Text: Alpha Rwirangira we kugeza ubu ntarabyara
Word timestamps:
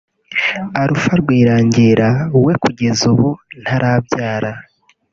Alpha 0.81 1.13
Rwirangira 1.21 2.09
we 2.45 2.53
kugeza 2.63 3.03
ubu 3.11 3.29
ntarabyara 3.61 4.51